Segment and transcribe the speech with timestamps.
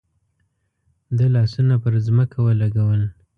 [1.17, 3.01] ده لاسونه پر ځمکه ولګول.